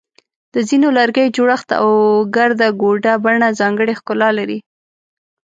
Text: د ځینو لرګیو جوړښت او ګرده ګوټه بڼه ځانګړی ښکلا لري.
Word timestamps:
د 0.53 0.55
ځینو 0.69 0.87
لرګیو 0.97 1.33
جوړښت 1.35 1.69
او 1.81 1.87
ګرده 2.35 2.67
ګوټه 2.81 3.13
بڼه 3.23 3.47
ځانګړی 3.59 3.93
ښکلا 3.99 4.29
لري. 4.39 4.59